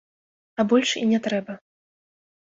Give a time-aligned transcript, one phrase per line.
[0.61, 1.57] А больш і не трэба.